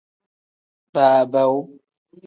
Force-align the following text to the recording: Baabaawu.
Baabaawu. 0.93 1.61